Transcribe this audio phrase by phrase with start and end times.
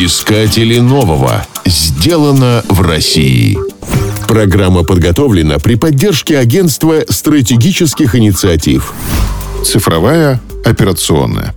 [0.00, 1.44] Искатели нового.
[1.66, 3.58] Сделано в России.
[4.28, 8.92] Программа подготовлена при поддержке Агентства стратегических инициатив.
[9.64, 11.52] Цифровая операционная.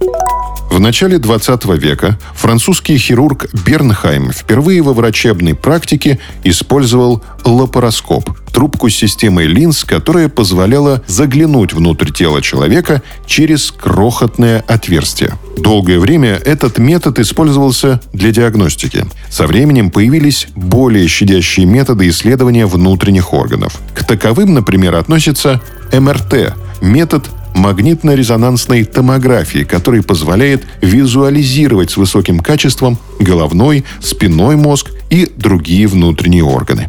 [0.81, 9.45] Начале 20 века французский хирург Бернхайм впервые во врачебной практике использовал лапароскоп– трубку с системой
[9.45, 15.37] линз, которая позволяла заглянуть внутрь тела человека через крохотное отверстие.
[15.55, 19.05] Долгое время этот метод использовался для диагностики.
[19.29, 23.79] Со временем появились более щадящие методы исследования внутренних органов.
[23.93, 25.61] К таковым, например, относится
[25.93, 35.87] МРТ– метод магнитно-резонансной томографии, который позволяет визуализировать с высоким качеством головной, спинной мозг и другие
[35.87, 36.87] внутренние органы.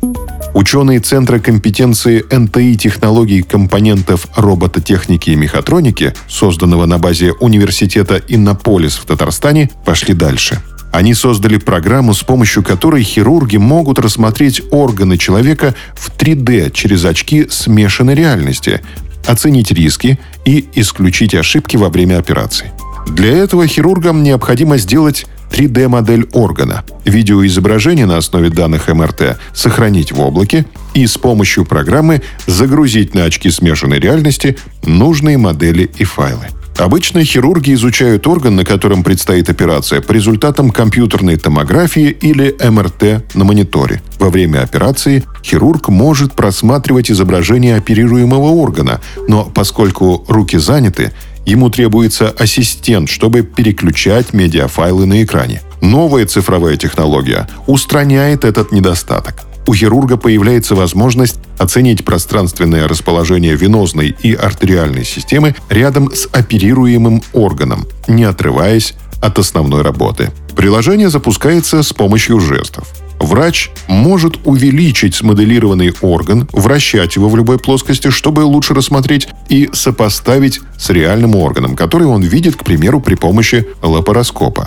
[0.54, 9.06] Ученые Центра компетенции НТИ технологий компонентов робототехники и мехатроники, созданного на базе университета Иннополис в
[9.06, 10.60] Татарстане, пошли дальше.
[10.92, 17.46] Они создали программу, с помощью которой хирурги могут рассмотреть органы человека в 3D через очки
[17.48, 18.82] смешанной реальности,
[19.26, 22.72] оценить риски и исключить ошибки во время операции.
[23.08, 30.64] Для этого хирургам необходимо сделать 3D-модель органа, видеоизображение на основе данных МРТ сохранить в облаке
[30.94, 36.46] и с помощью программы загрузить на очки смешанной реальности нужные модели и файлы.
[36.82, 43.44] Обычно хирурги изучают орган, на котором предстоит операция, по результатам компьютерной томографии или МРТ на
[43.44, 44.02] мониторе.
[44.18, 51.12] Во время операции хирург может просматривать изображение оперируемого органа, но поскольку руки заняты,
[51.46, 55.62] ему требуется ассистент, чтобы переключать медиафайлы на экране.
[55.80, 64.34] Новая цифровая технология устраняет этот недостаток у хирурга появляется возможность оценить пространственное расположение венозной и
[64.34, 70.32] артериальной системы рядом с оперируемым органом, не отрываясь от основной работы.
[70.56, 72.88] Приложение запускается с помощью жестов.
[73.20, 80.60] Врач может увеличить смоделированный орган, вращать его в любой плоскости, чтобы лучше рассмотреть и сопоставить
[80.76, 84.66] с реальным органом, который он видит, к примеру, при помощи лапароскопа.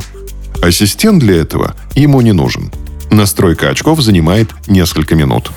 [0.61, 2.71] Ассистент для этого ему не нужен.
[3.11, 5.51] Настройка очков занимает несколько минут.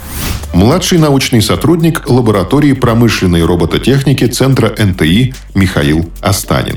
[0.52, 6.76] Младший научный сотрудник лаборатории промышленной робототехники Центра НТИ Михаил Астанин.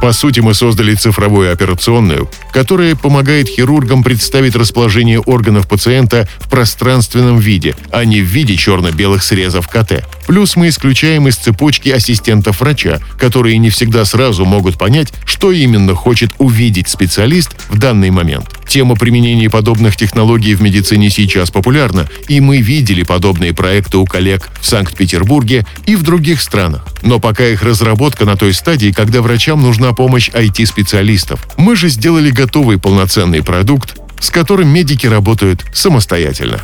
[0.00, 7.38] По сути, мы создали цифровую операционную, которая помогает хирургам представить расположение органов пациента в пространственном
[7.38, 10.04] виде, а не в виде черно-белых срезов КТ.
[10.26, 15.94] Плюс мы исключаем из цепочки ассистентов врача, которые не всегда сразу могут понять, что именно
[15.94, 18.59] хочет увидеть специалист в данный момент.
[18.70, 24.48] Тема применения подобных технологий в медицине сейчас популярна, и мы видели подобные проекты у коллег
[24.60, 26.86] в Санкт-Петербурге и в других странах.
[27.02, 31.48] Но пока их разработка на той стадии, когда врачам нужна помощь IT-специалистов.
[31.56, 36.60] Мы же сделали готовый полноценный продукт, с которым медики работают самостоятельно.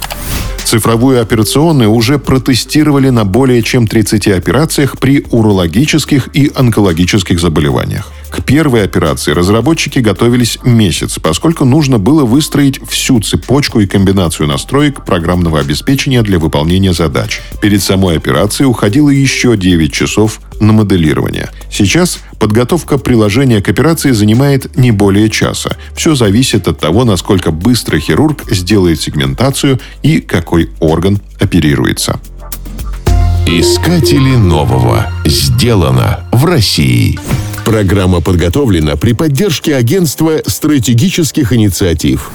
[0.63, 8.13] Цифровую операционную уже протестировали на более чем 30 операциях при урологических и онкологических заболеваниях.
[8.31, 15.05] К первой операции разработчики готовились месяц, поскольку нужно было выстроить всю цепочку и комбинацию настроек
[15.05, 17.41] программного обеспечения для выполнения задач.
[17.61, 21.51] Перед самой операцией уходило еще 9 часов на моделирование.
[21.71, 25.77] Сейчас подготовка приложения к операции занимает не более часа.
[25.95, 32.21] Все зависит от того, насколько быстро хирург сделает сегментацию и какой орган оперируется.
[33.47, 35.07] Искатели нового.
[35.25, 37.19] Сделано в России.
[37.67, 42.31] Программа подготовлена при поддержке Агентства стратегических инициатив.